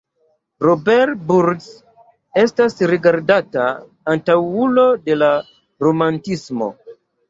[0.65, 1.67] Robert Burns
[2.45, 3.69] estas rigardata
[4.17, 5.33] antaŭulo de la
[5.89, 6.77] romantismo.